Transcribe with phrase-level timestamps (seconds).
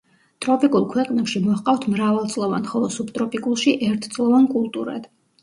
[0.43, 5.09] ტროპიკულ ქვეყნებში მოჰყავთ მრავალწლოვან, ხოლო სუბტროპიკულში ერთწლოვან კულტურად.